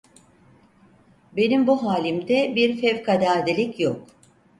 [1.35, 4.07] Benim bu halimde bir fevkaladelik yok.